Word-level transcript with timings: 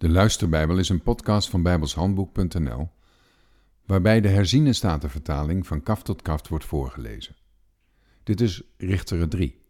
De 0.00 0.08
Luisterbijbel 0.08 0.78
is 0.78 0.88
een 0.88 1.02
podcast 1.02 1.48
van 1.50 1.62
bijbelshandboek.nl 1.62 2.90
waarbij 3.86 4.20
de 4.20 4.28
herziene 4.28 4.72
statenvertaling 4.72 5.66
van 5.66 5.82
kaf 5.82 6.02
tot 6.02 6.22
kaft 6.22 6.48
wordt 6.48 6.64
voorgelezen. 6.64 7.36
Dit 8.22 8.40
is 8.40 8.62
Richteren 8.76 9.28
3. 9.28 9.62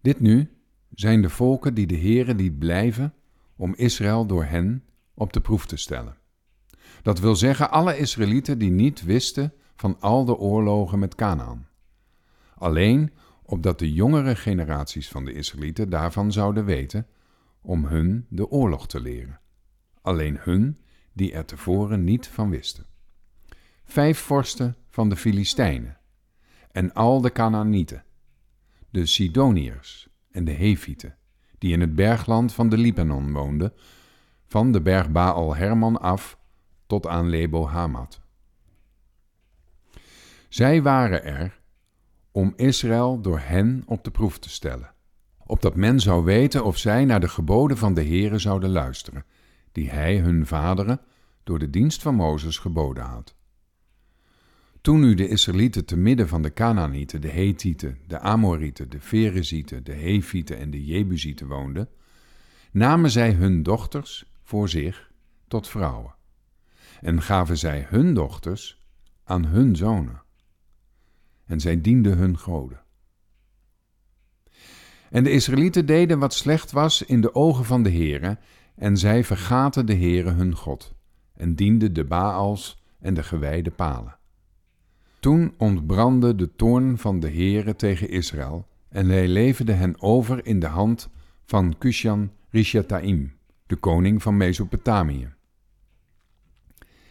Dit 0.00 0.20
nu 0.20 0.50
zijn 0.94 1.22
de 1.22 1.28
volken 1.28 1.74
die 1.74 1.86
de 1.86 1.96
Heere 1.96 2.34
liet 2.34 2.58
blijven 2.58 3.14
om 3.56 3.74
Israël 3.74 4.26
door 4.26 4.44
hen 4.44 4.84
op 5.14 5.32
de 5.32 5.40
proef 5.40 5.66
te 5.66 5.76
stellen. 5.76 6.16
Dat 7.02 7.18
wil 7.18 7.36
zeggen 7.36 7.70
alle 7.70 7.98
Israëlieten 7.98 8.58
die 8.58 8.70
niet 8.70 9.04
wisten 9.04 9.52
van 9.76 10.00
al 10.00 10.24
de 10.24 10.36
oorlogen 10.36 10.98
met 10.98 11.14
Canaan. 11.14 11.68
Alleen 12.54 13.12
opdat 13.42 13.78
de 13.78 13.92
jongere 13.92 14.36
generaties 14.36 15.08
van 15.08 15.24
de 15.24 15.32
Israëlieten 15.32 15.90
daarvan 15.90 16.32
zouden 16.32 16.64
weten 16.64 17.06
om 17.68 17.84
hun 17.84 18.26
de 18.28 18.50
oorlog 18.50 18.86
te 18.86 19.00
leren. 19.00 19.40
Alleen 20.02 20.38
hun 20.40 20.78
die 21.12 21.32
er 21.32 21.44
tevoren 21.44 22.04
niet 22.04 22.26
van 22.26 22.50
wisten. 22.50 22.86
Vijf 23.84 24.18
vorsten 24.18 24.76
van 24.88 25.08
de 25.08 25.16
Filistijnen 25.16 25.98
en 26.70 26.92
al 26.92 27.20
de 27.20 27.32
Canaanieten, 27.32 28.04
de 28.90 29.06
Sidoniërs 29.06 30.08
en 30.30 30.44
de 30.44 30.52
Hefieten, 30.52 31.16
die 31.58 31.72
in 31.72 31.80
het 31.80 31.94
bergland 31.94 32.52
van 32.52 32.68
de 32.68 32.78
Libanon 32.78 33.32
woonden, 33.32 33.72
van 34.46 34.72
de 34.72 34.80
berg 34.80 35.10
Baal 35.10 35.56
Herman 35.56 36.00
af 36.00 36.38
tot 36.86 37.06
aan 37.06 37.28
Lebo 37.28 37.66
Hamat. 37.66 38.20
Zij 40.48 40.82
waren 40.82 41.24
er 41.24 41.60
om 42.30 42.52
Israël 42.56 43.20
door 43.20 43.38
hen 43.38 43.82
op 43.86 44.04
de 44.04 44.10
proef 44.10 44.38
te 44.38 44.50
stellen 44.50 44.96
opdat 45.48 45.74
men 45.74 46.00
zou 46.00 46.24
weten 46.24 46.64
of 46.64 46.78
zij 46.78 47.04
naar 47.04 47.20
de 47.20 47.28
geboden 47.28 47.76
van 47.76 47.94
de 47.94 48.04
Heere 48.04 48.38
zouden 48.38 48.70
luisteren, 48.70 49.24
die 49.72 49.90
hij 49.90 50.18
hun 50.18 50.46
vaderen 50.46 51.00
door 51.44 51.58
de 51.58 51.70
dienst 51.70 52.02
van 52.02 52.14
Mozes 52.14 52.58
geboden 52.58 53.04
had. 53.04 53.36
Toen 54.80 55.00
nu 55.00 55.14
de 55.14 55.28
Israëlieten 55.28 55.84
te 55.84 55.96
midden 55.96 56.28
van 56.28 56.42
de 56.42 56.52
Canaanieten, 56.52 57.20
de 57.20 57.30
Hethieten, 57.30 57.98
de 58.06 58.18
Amorieten, 58.18 58.90
de 58.90 59.00
Ferezieten, 59.00 59.84
de 59.84 59.94
Hefieten 59.94 60.58
en 60.58 60.70
de 60.70 60.84
Jebusieten 60.84 61.46
woonden, 61.46 61.88
namen 62.70 63.10
zij 63.10 63.32
hun 63.32 63.62
dochters 63.62 64.32
voor 64.42 64.68
zich 64.68 65.10
tot 65.48 65.68
vrouwen 65.68 66.16
en 67.00 67.22
gaven 67.22 67.58
zij 67.58 67.86
hun 67.88 68.14
dochters 68.14 68.86
aan 69.24 69.44
hun 69.44 69.76
zonen. 69.76 70.22
En 71.44 71.60
zij 71.60 71.80
dienden 71.80 72.18
hun 72.18 72.38
goden. 72.38 72.82
En 75.10 75.24
de 75.24 75.30
Israëlieten 75.30 75.86
deden 75.86 76.18
wat 76.18 76.34
slecht 76.34 76.72
was 76.72 77.02
in 77.02 77.20
de 77.20 77.34
ogen 77.34 77.64
van 77.64 77.82
de 77.82 77.90
Heere, 77.90 78.38
en 78.74 78.96
zij 78.96 79.24
vergaten 79.24 79.86
de 79.86 79.94
Heere 79.94 80.30
hun 80.30 80.54
God, 80.54 80.94
en 81.34 81.54
dienden 81.54 81.92
de 81.92 82.04
Baals 82.04 82.82
en 83.00 83.14
de 83.14 83.22
gewijde 83.22 83.70
palen. 83.70 84.16
Toen 85.20 85.54
ontbrandde 85.56 86.34
de 86.34 86.54
toorn 86.56 86.98
van 86.98 87.20
de 87.20 87.30
Heere 87.30 87.76
tegen 87.76 88.08
Israël, 88.08 88.66
en 88.88 89.08
hij 89.08 89.28
leverde 89.28 89.72
hen 89.72 90.00
over 90.00 90.46
in 90.46 90.60
de 90.60 90.66
hand 90.66 91.08
van 91.44 91.78
Kushan 91.78 92.30
Rishataim, 92.50 93.32
de 93.66 93.76
koning 93.76 94.22
van 94.22 94.36
Mesopotamië. 94.36 95.32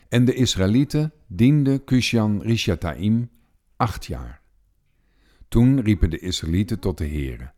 En 0.10 0.26
de 0.26 0.34
Israëlieten 0.34 1.14
dienden 1.28 1.84
Kushan 1.84 2.42
Rishataim 2.42 3.30
acht 3.76 4.06
jaar. 4.06 4.42
Toen 5.48 5.82
riepen 5.82 6.10
de 6.10 6.20
Israëlieten 6.20 6.80
tot 6.80 6.98
de 6.98 7.08
Heere. 7.08 7.56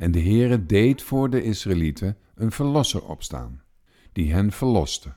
En 0.00 0.10
de 0.10 0.20
Heere 0.20 0.66
deed 0.66 1.02
voor 1.02 1.30
de 1.30 1.42
Israëlieten 1.42 2.16
een 2.34 2.50
verlosser 2.50 3.04
opstaan, 3.04 3.62
die 4.12 4.32
hen 4.32 4.52
verloste. 4.52 5.16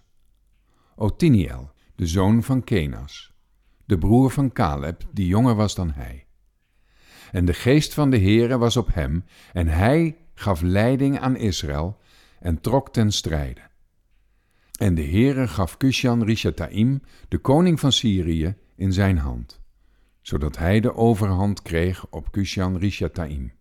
Otiniel, 0.95 1.71
de 1.95 2.07
zoon 2.07 2.43
van 2.43 2.63
Kenas, 2.63 3.33
de 3.85 3.97
broer 3.97 4.31
van 4.31 4.51
Caleb, 4.51 5.03
die 5.11 5.27
jonger 5.27 5.55
was 5.55 5.75
dan 5.75 5.91
hij. 5.91 6.25
En 7.31 7.45
de 7.45 7.53
geest 7.53 7.93
van 7.93 8.09
de 8.09 8.17
Heere 8.17 8.57
was 8.57 8.77
op 8.77 8.93
hem, 8.93 9.25
en 9.53 9.67
hij 9.67 10.17
gaf 10.33 10.61
leiding 10.61 11.19
aan 11.19 11.35
Israël 11.35 11.99
en 12.39 12.61
trok 12.61 12.93
ten 12.93 13.11
strijde. 13.11 13.61
En 14.79 14.95
de 14.95 15.05
Heere 15.05 15.47
gaf 15.47 15.77
Kushan 15.77 16.23
Rishataim, 16.23 17.01
de 17.27 17.37
koning 17.37 17.79
van 17.79 17.91
Syrië, 17.91 18.55
in 18.75 18.93
zijn 18.93 19.17
hand, 19.17 19.61
zodat 20.21 20.57
hij 20.57 20.79
de 20.79 20.95
overhand 20.95 21.61
kreeg 21.61 22.07
op 22.09 22.31
Kushan 22.31 22.77
Rishataim. 22.77 23.53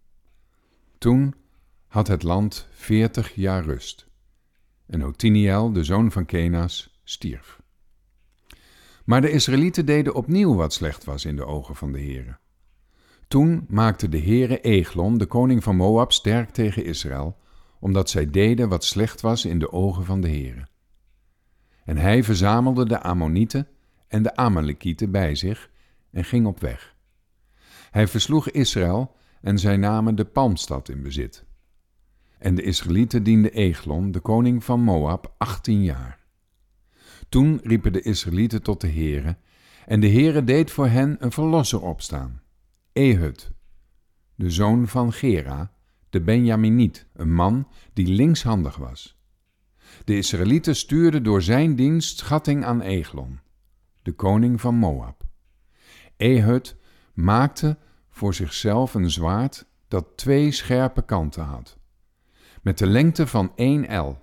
Toen 1.03 1.35
had 1.87 2.09
het 2.09 2.23
land 2.23 2.69
veertig 2.71 3.35
jaar 3.35 3.65
rust. 3.65 4.07
En 4.87 5.05
Otiniel, 5.05 5.73
de 5.73 5.85
zoon 5.85 6.13
van 6.13 6.25
Kenas, 6.25 7.01
stierf. 7.05 7.61
Maar 9.05 9.21
de 9.21 9.31
Israëlieten 9.31 9.87
deden 9.87 10.15
opnieuw 10.15 10.55
wat 10.55 10.73
slecht 10.73 11.05
was 11.05 11.25
in 11.25 11.37
de 11.37 11.45
ogen 11.45 11.77
van 11.77 11.93
de 11.93 11.99
Heere. 11.99 12.39
Toen 13.29 13.65
maakte 13.69 14.09
de 14.09 14.19
Heere 14.19 14.61
Eglon, 14.61 15.19
de 15.19 15.27
koning 15.27 15.63
van 15.63 15.77
Moab, 15.77 16.13
sterk 16.13 16.51
tegen 16.51 16.85
Israël, 16.85 17.39
omdat 17.81 18.11
zij 18.11 18.31
deden 18.31 18.69
wat 18.69 18.85
slecht 18.85 19.21
was 19.21 19.45
in 19.45 19.59
de 19.59 19.73
ogen 19.73 20.05
van 20.05 20.21
de 20.21 20.29
Heere. 20.29 20.69
En 21.85 21.97
hij 21.97 22.25
verzamelde 22.25 22.87
de 22.87 23.01
Ammonieten 23.01 23.69
en 24.09 24.23
de 24.23 24.37
Amalekieten 24.37 25.11
bij 25.11 25.35
zich 25.35 25.71
en 26.11 26.25
ging 26.25 26.47
op 26.47 26.61
weg. 26.61 26.95
Hij 27.91 28.09
versloeg 28.09 28.51
Israël 28.51 29.21
en 29.43 29.59
zij 29.59 29.77
namen 29.77 30.15
de 30.15 30.25
Palmstad 30.25 30.89
in 30.89 31.03
bezit. 31.03 31.45
En 32.39 32.55
de 32.55 32.63
Israëlieten 32.63 33.23
dienden 33.23 33.53
Eglon, 33.53 34.11
de 34.11 34.21
koning 34.21 34.65
van 34.65 34.81
Moab, 34.81 35.35
achttien 35.39 35.83
jaar. 35.83 36.19
Toen 37.29 37.61
riepen 37.63 37.93
de 37.93 38.03
Israëlieten 38.03 38.63
tot 38.63 38.81
de 38.81 38.89
Heere, 38.89 39.37
en 39.87 40.01
de 40.01 40.09
Heere 40.09 40.45
deed 40.45 40.71
voor 40.71 40.89
hen 40.89 41.17
een 41.19 41.33
verlosser 41.33 41.83
opstaan, 41.83 42.43
Ehud, 42.93 43.53
de 44.35 44.51
zoon 44.51 44.89
van 44.89 45.13
Gera, 45.13 45.73
de 46.11 46.21
Benjaminiet, 46.21 47.07
een 47.13 47.35
man 47.35 47.69
die 47.93 48.07
linkshandig 48.07 48.77
was. 48.77 49.21
De 50.05 50.17
Israëlieten 50.17 50.77
stuurden 50.77 51.23
door 51.23 51.43
zijn 51.43 51.77
dienst 51.77 52.19
schatting 52.19 52.65
aan 52.65 52.81
Eglon, 52.81 53.41
de 54.03 54.13
koning 54.13 54.61
van 54.61 54.75
Moab. 54.75 55.25
Ehud 56.17 56.77
maakte 57.15 57.79
voor 58.13 58.35
zichzelf 58.35 58.95
een 58.95 59.11
zwaard 59.11 59.67
dat 59.89 60.07
twee 60.17 60.51
scherpe 60.51 61.03
kanten 61.03 61.45
had, 61.45 61.79
met 62.63 62.79
de 62.79 62.87
lengte 62.87 63.27
van 63.27 63.53
één 63.55 63.89
el, 63.89 64.19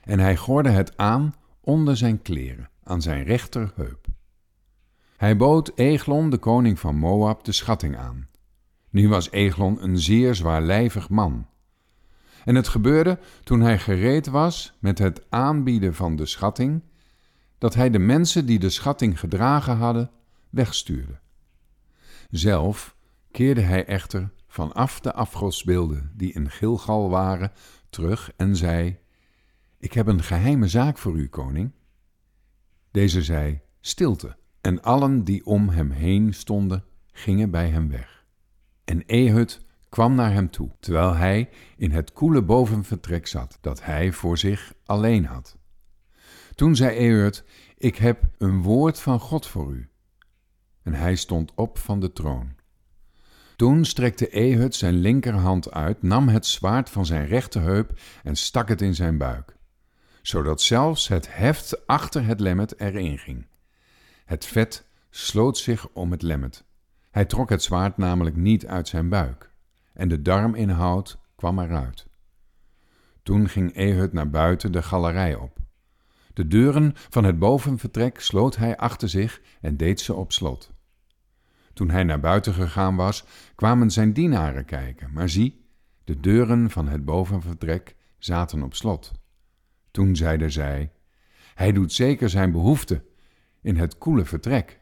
en 0.00 0.18
hij 0.18 0.36
gorde 0.36 0.70
het 0.70 0.96
aan 0.96 1.34
onder 1.60 1.96
zijn 1.96 2.22
kleren, 2.22 2.70
aan 2.82 3.02
zijn 3.02 3.24
rechterheup. 3.24 4.06
Hij 5.16 5.36
bood 5.36 5.72
Eglon, 5.74 6.30
de 6.30 6.38
koning 6.38 6.78
van 6.78 6.96
Moab, 6.96 7.44
de 7.44 7.52
schatting 7.52 7.96
aan. 7.96 8.28
Nu 8.90 9.08
was 9.08 9.30
Eglon 9.30 9.82
een 9.82 9.98
zeer 9.98 10.34
zwaarlijvig 10.34 11.08
man. 11.08 11.46
En 12.44 12.54
het 12.54 12.68
gebeurde 12.68 13.18
toen 13.44 13.60
hij 13.60 13.78
gereed 13.78 14.26
was 14.26 14.76
met 14.80 14.98
het 14.98 15.26
aanbieden 15.28 15.94
van 15.94 16.16
de 16.16 16.26
schatting, 16.26 16.82
dat 17.58 17.74
hij 17.74 17.90
de 17.90 17.98
mensen 17.98 18.46
die 18.46 18.58
de 18.58 18.70
schatting 18.70 19.20
gedragen 19.20 19.76
hadden, 19.76 20.10
wegstuurde. 20.50 21.18
Zelf 22.30 22.96
keerde 23.34 23.60
hij 23.60 23.84
echter 23.84 24.30
vanaf 24.46 25.00
de 25.00 25.12
afgodsbeelden 25.12 26.12
die 26.16 26.32
in 26.32 26.50
Gilgal 26.50 27.10
waren 27.10 27.52
terug 27.90 28.32
en 28.36 28.56
zei: 28.56 28.98
Ik 29.78 29.92
heb 29.92 30.06
een 30.06 30.22
geheime 30.22 30.68
zaak 30.68 30.98
voor 30.98 31.16
u, 31.16 31.28
koning. 31.28 31.72
Deze 32.90 33.22
zei: 33.22 33.60
Stilte. 33.80 34.36
En 34.60 34.82
allen 34.82 35.24
die 35.24 35.46
om 35.46 35.68
hem 35.68 35.90
heen 35.90 36.34
stonden, 36.34 36.84
gingen 37.12 37.50
bij 37.50 37.68
hem 37.68 37.88
weg. 37.90 38.24
En 38.84 39.06
Ehud 39.06 39.64
kwam 39.88 40.14
naar 40.14 40.32
hem 40.32 40.50
toe, 40.50 40.70
terwijl 40.80 41.14
hij 41.14 41.48
in 41.76 41.90
het 41.90 42.12
koele 42.12 42.42
bovenvertrek 42.42 43.26
zat, 43.26 43.58
dat 43.60 43.84
hij 43.84 44.12
voor 44.12 44.38
zich 44.38 44.74
alleen 44.84 45.24
had. 45.24 45.56
Toen 46.54 46.76
zei 46.76 46.96
Ehud: 46.96 47.44
Ik 47.76 47.96
heb 47.96 48.24
een 48.38 48.62
woord 48.62 49.00
van 49.00 49.20
God 49.20 49.46
voor 49.46 49.72
u. 49.72 49.88
En 50.82 50.94
hij 50.94 51.16
stond 51.16 51.52
op 51.54 51.78
van 51.78 52.00
de 52.00 52.12
troon. 52.12 52.62
Toen 53.56 53.84
strekte 53.84 54.28
Ehud 54.28 54.74
zijn 54.74 54.94
linkerhand 54.94 55.72
uit, 55.72 56.02
nam 56.02 56.28
het 56.28 56.46
zwaard 56.46 56.90
van 56.90 57.06
zijn 57.06 57.26
rechterheup 57.26 58.00
en 58.22 58.36
stak 58.36 58.68
het 58.68 58.80
in 58.80 58.94
zijn 58.94 59.18
buik, 59.18 59.56
zodat 60.22 60.60
zelfs 60.60 61.08
het 61.08 61.36
heft 61.36 61.86
achter 61.86 62.24
het 62.24 62.40
lemmet 62.40 62.80
erin 62.80 63.18
ging. 63.18 63.46
Het 64.24 64.46
vet 64.46 64.86
sloot 65.10 65.58
zich 65.58 65.88
om 65.88 66.10
het 66.10 66.22
lemmet. 66.22 66.64
Hij 67.10 67.24
trok 67.24 67.50
het 67.50 67.62
zwaard 67.62 67.96
namelijk 67.96 68.36
niet 68.36 68.66
uit 68.66 68.88
zijn 68.88 69.08
buik, 69.08 69.50
en 69.92 70.08
de 70.08 70.22
darminhoud 70.22 71.18
kwam 71.36 71.58
eruit. 71.58 72.06
Toen 73.22 73.48
ging 73.48 73.74
Ehud 73.74 74.12
naar 74.12 74.30
buiten 74.30 74.72
de 74.72 74.82
galerij 74.82 75.34
op. 75.34 75.58
De 76.32 76.46
deuren 76.46 76.92
van 76.94 77.24
het 77.24 77.38
bovenvertrek 77.38 78.20
sloot 78.20 78.56
hij 78.56 78.76
achter 78.76 79.08
zich 79.08 79.40
en 79.60 79.76
deed 79.76 80.00
ze 80.00 80.14
op 80.14 80.32
slot. 80.32 80.73
Toen 81.74 81.90
hij 81.90 82.04
naar 82.04 82.20
buiten 82.20 82.54
gegaan 82.54 82.96
was, 82.96 83.24
kwamen 83.54 83.90
zijn 83.90 84.12
dienaren 84.12 84.64
kijken, 84.64 85.12
maar 85.12 85.28
zie, 85.28 85.66
de 86.04 86.20
deuren 86.20 86.70
van 86.70 86.88
het 86.88 87.04
bovenvertrek 87.04 87.96
zaten 88.18 88.62
op 88.62 88.74
slot. 88.74 89.12
Toen 89.90 90.16
zeiden 90.16 90.52
zij: 90.52 90.92
Hij 91.54 91.72
doet 91.72 91.92
zeker 91.92 92.30
zijn 92.30 92.52
behoefte 92.52 93.04
in 93.60 93.76
het 93.76 93.98
koele 93.98 94.24
vertrek. 94.24 94.80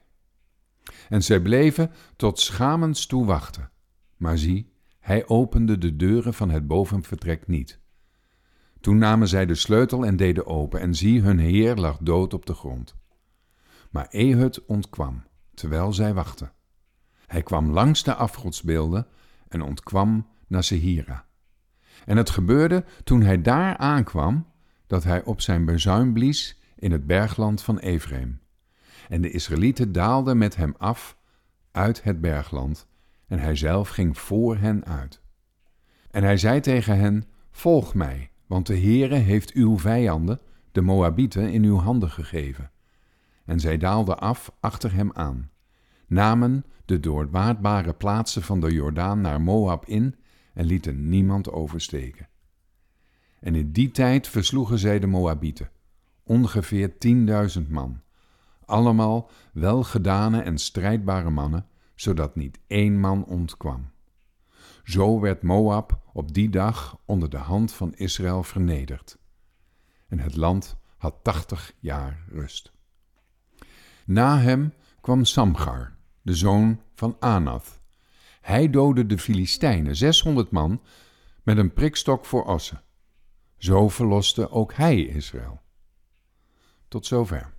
En 1.08 1.22
zij 1.22 1.40
bleven 1.40 1.90
tot 2.16 2.40
schamens 2.40 3.06
toe 3.06 3.24
wachten. 3.24 3.70
Maar 4.16 4.38
zie, 4.38 4.72
hij 5.00 5.26
opende 5.28 5.78
de 5.78 5.96
deuren 5.96 6.34
van 6.34 6.50
het 6.50 6.66
bovenvertrek 6.66 7.46
niet. 7.46 7.80
Toen 8.80 8.98
namen 8.98 9.28
zij 9.28 9.46
de 9.46 9.54
sleutel 9.54 10.06
en 10.06 10.16
deden 10.16 10.46
open, 10.46 10.80
en 10.80 10.94
zie, 10.94 11.20
hun 11.20 11.38
heer 11.38 11.76
lag 11.76 11.98
dood 11.98 12.34
op 12.34 12.46
de 12.46 12.54
grond. 12.54 12.96
Maar 13.90 14.06
Ehud 14.08 14.64
ontkwam, 14.64 15.24
terwijl 15.54 15.92
zij 15.92 16.14
wachten. 16.14 16.52
Hij 17.32 17.42
kwam 17.42 17.70
langs 17.70 18.02
de 18.02 18.14
afgodsbeelden 18.14 19.06
en 19.48 19.62
ontkwam 19.62 20.26
naar 20.46 20.64
Sehira. 20.64 21.24
En 22.04 22.16
het 22.16 22.30
gebeurde 22.30 22.84
toen 23.04 23.22
hij 23.22 23.42
daar 23.42 23.76
aankwam, 23.76 24.46
dat 24.86 25.04
hij 25.04 25.24
op 25.24 25.40
zijn 25.40 25.64
bezuin 25.64 26.12
blies 26.12 26.60
in 26.76 26.92
het 26.92 27.06
bergland 27.06 27.62
van 27.62 27.78
Ephraim. 27.78 28.40
En 29.08 29.20
de 29.20 29.30
Israëlieten 29.30 29.92
daalden 29.92 30.38
met 30.38 30.56
hem 30.56 30.74
af 30.78 31.16
uit 31.70 32.02
het 32.02 32.20
bergland, 32.20 32.86
en 33.26 33.38
hij 33.38 33.56
zelf 33.56 33.88
ging 33.88 34.18
voor 34.18 34.56
hen 34.56 34.84
uit. 34.84 35.20
En 36.10 36.22
hij 36.22 36.36
zei 36.36 36.60
tegen 36.60 36.98
hen: 36.98 37.24
Volg 37.50 37.94
mij, 37.94 38.30
want 38.46 38.66
de 38.66 38.78
Heere 38.78 39.16
heeft 39.16 39.52
uw 39.52 39.78
vijanden, 39.78 40.40
de 40.72 40.80
Moabieten, 40.80 41.52
in 41.52 41.64
uw 41.64 41.76
handen 41.78 42.10
gegeven. 42.10 42.70
En 43.44 43.60
zij 43.60 43.78
daalden 43.78 44.18
af 44.18 44.52
achter 44.60 44.92
hem 44.92 45.10
aan, 45.12 45.50
namen 46.12 46.64
de 46.84 47.00
doorwaardbare 47.00 47.92
plaatsen 47.92 48.42
van 48.42 48.60
de 48.60 48.72
Jordaan 48.72 49.20
naar 49.20 49.40
Moab 49.40 49.86
in 49.86 50.16
en 50.54 50.64
lieten 50.64 51.08
niemand 51.08 51.50
oversteken. 51.50 52.28
En 53.40 53.54
in 53.54 53.72
die 53.72 53.90
tijd 53.90 54.28
versloegen 54.28 54.78
zij 54.78 54.98
de 54.98 55.06
Moabieten, 55.06 55.70
ongeveer 56.22 56.98
tienduizend 56.98 57.68
man, 57.68 58.00
allemaal 58.64 59.30
welgedane 59.52 60.40
en 60.40 60.58
strijdbare 60.58 61.30
mannen, 61.30 61.66
zodat 61.94 62.36
niet 62.36 62.58
één 62.66 63.00
man 63.00 63.24
ontkwam. 63.24 63.90
Zo 64.84 65.20
werd 65.20 65.42
Moab 65.42 66.00
op 66.12 66.34
die 66.34 66.50
dag 66.50 66.98
onder 67.04 67.30
de 67.30 67.36
hand 67.36 67.72
van 67.72 67.94
Israël 67.94 68.42
vernederd. 68.42 69.18
En 70.08 70.18
het 70.18 70.36
land 70.36 70.76
had 70.96 71.14
tachtig 71.22 71.72
jaar 71.78 72.24
rust. 72.28 72.72
Na 74.04 74.38
hem 74.38 74.72
kwam 75.00 75.24
Samgar, 75.24 75.96
de 76.22 76.34
zoon 76.34 76.80
van 76.94 77.16
Anath. 77.18 77.80
Hij 78.40 78.70
doodde 78.70 79.06
de 79.06 79.18
Filistijnen, 79.18 79.96
zeshonderd 79.96 80.50
man, 80.50 80.82
met 81.42 81.58
een 81.58 81.72
prikstok 81.72 82.24
voor 82.24 82.44
assen. 82.44 82.82
Zo 83.56 83.88
verloste 83.88 84.50
ook 84.50 84.74
hij 84.74 85.06
Israël. 85.06 85.60
Tot 86.88 87.06
zover. 87.06 87.52